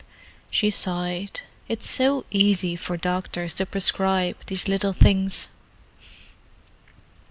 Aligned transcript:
She 0.49 0.71
sighed. 0.71 1.41
"It's 1.69 1.87
so 1.87 2.25
easy 2.31 2.75
for 2.75 2.97
doctors 2.97 3.53
to 3.53 3.67
prescribe 3.67 4.35
these 4.47 4.67
little 4.67 4.93
things." 4.93 5.49